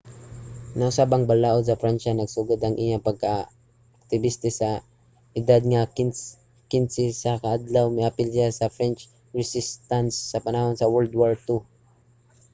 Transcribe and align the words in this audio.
nausab 0.77 1.09
ang 1.11 1.25
balaud 1.31 1.63
sa 1.65 1.79
pransya. 1.81 2.11
nagsugod 2.19 2.59
ang 2.61 2.75
iyang 2.83 3.05
pagkaaktibista 3.09 4.49
sa 4.59 4.69
edad 5.39 5.61
nga 5.71 5.81
15 6.69 7.23
sa 7.23 7.31
kadtong 7.43 7.91
miapil 7.95 8.29
siya 8.33 8.49
sa 8.59 8.73
french 8.75 9.01
resistance 9.39 10.13
sa 10.31 10.43
panahon 10.45 10.75
sa 10.77 10.91
world 10.93 11.13
war 11.21 11.33
ii 11.49 11.59